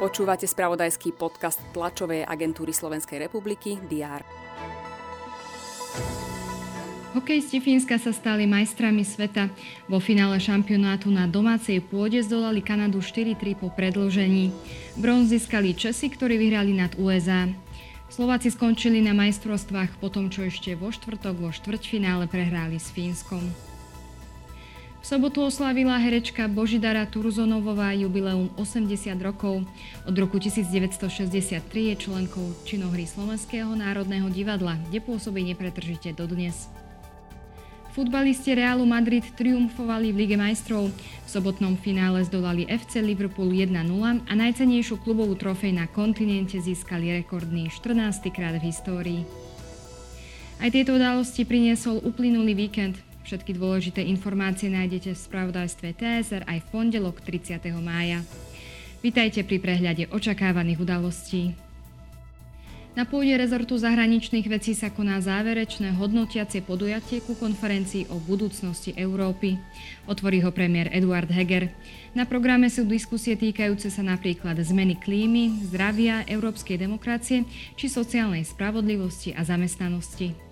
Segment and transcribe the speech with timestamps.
[0.00, 4.24] Počúvate spravodajský podcast tlačovej agentúry Slovenskej republiky DR.
[7.12, 9.52] Hokejisti Fínska sa stali majstrami sveta.
[9.90, 14.54] Vo finále šampionátu na domácej pôde zdolali Kanadu 4-3 po predložení.
[14.96, 17.50] Bronz získali Česi, ktorí vyhrali nad USA.
[18.08, 23.69] Slováci skončili na majstrovstvách po tom, čo ešte vo štvrtok vo štvrťfinále prehráli s Fínskom.
[25.00, 29.64] V sobotu oslavila herečka Božidara Turzonovová jubileum 80 rokov.
[30.04, 36.68] Od roku 1963 je členkou činohry Slovenského národného divadla, kde pôsobí nepretržite dodnes.
[37.96, 40.92] Futbalisti Realu Madrid triumfovali v Lige majstrov.
[41.24, 43.72] V sobotnom finále zdolali FC Liverpool 1-0
[44.28, 48.30] a najcenejšiu klubovú trofej na kontinente získali rekordný 14.
[48.30, 49.20] krát v histórii.
[50.60, 53.09] Aj tieto udalosti priniesol uplynulý víkend.
[53.24, 57.60] Všetky dôležité informácie nájdete v spravodajstve TSR aj v pondelok 30.
[57.78, 58.24] mája.
[59.00, 61.56] Vitajte pri prehľade očakávaných udalostí.
[62.90, 69.62] Na pôde rezortu zahraničných vecí sa koná záverečné hodnotiacie podujatie ku konferencii o budúcnosti Európy.
[70.10, 71.70] Otvorí ho premiér Eduard Heger.
[72.18, 77.46] Na programe sú diskusie týkajúce sa napríklad zmeny klímy, zdravia, európskej demokracie
[77.78, 80.49] či sociálnej spravodlivosti a zamestnanosti.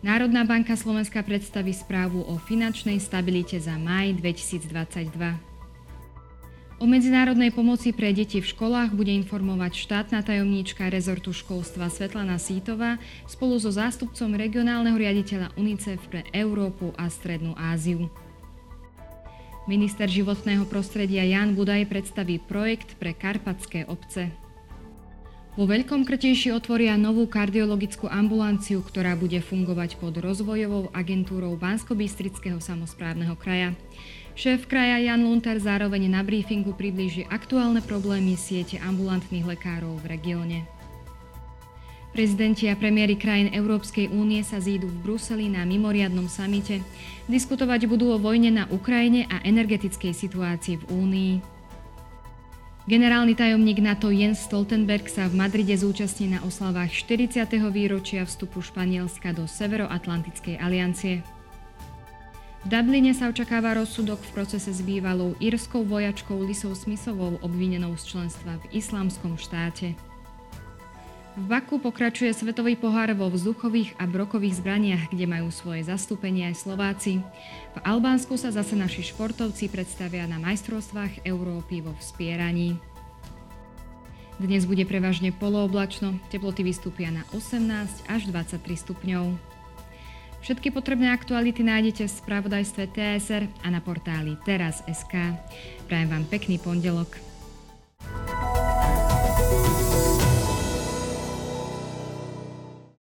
[0.00, 5.12] Národná banka Slovenska predstaví správu o finančnej stabilite za maj 2022.
[6.80, 12.96] O medzinárodnej pomoci pre deti v školách bude informovať štátna tajomníčka rezortu školstva Svetlana Sítová
[13.28, 18.08] spolu so zástupcom regionálneho riaditeľa UNICEF pre Európu a Strednú Áziu.
[19.68, 24.32] Minister životného prostredia Jan Budaj predstaví projekt pre karpatské obce.
[25.60, 33.36] Vo Veľkom Krtejši otvoria novú kardiologickú ambulanciu, ktorá bude fungovať pod rozvojovou agentúrou Bansko-Bystrického samozprávneho
[33.36, 33.76] kraja.
[34.32, 40.58] Šéf kraja Jan Lunter zároveň na briefingu priblíži aktuálne problémy siete ambulantných lekárov v regióne.
[42.16, 46.80] Prezidenti a premiéry krajín Európskej únie sa zídu v Bruseli na mimoriadnom samite.
[47.28, 51.59] Diskutovať budú o vojne na Ukrajine a energetickej situácii v únii.
[52.90, 57.46] Generálny tajomník NATO Jens Stoltenberg sa v Madride zúčastní na oslavách 40.
[57.70, 61.22] výročia vstupu Španielska do Severoatlantickej aliancie.
[61.22, 68.10] V Dubline sa očakáva rozsudok v procese s bývalou írskou vojačkou Lisou Smithovou obvinenou z
[68.10, 69.94] členstva v islamskom štáte.
[71.40, 76.68] V Baku pokračuje Svetový pohár vo vzduchových a brokových zbraniach, kde majú svoje zastúpenie aj
[76.68, 77.24] Slováci.
[77.72, 82.76] V Albánsku sa zase naši športovci predstavia na majstrovstvách Európy vo vspieraní.
[84.36, 89.32] Dnes bude prevažne polooblačno, teploty vystúpia na 18 až 23 stupňov.
[90.44, 95.40] Všetky potrebné aktuality nájdete v spravodajstve TSR a na portáli teraz.sk.
[95.88, 97.29] Prajem vám pekný pondelok.